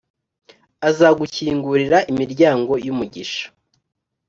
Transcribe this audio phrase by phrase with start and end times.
[0.89, 3.45] Azagukingurira imiryango yumugisha